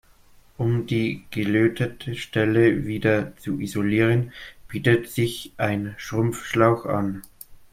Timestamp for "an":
6.87-7.21